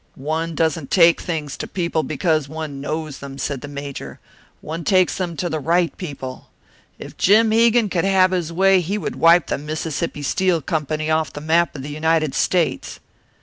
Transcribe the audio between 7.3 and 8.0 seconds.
Hegan